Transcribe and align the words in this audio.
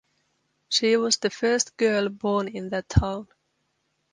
She 0.67 0.97
was 0.97 1.17
the 1.17 1.29
first 1.29 1.77
girl 1.77 2.09
born 2.09 2.47
in 2.47 2.69
that 2.69 2.89
town. 2.89 3.27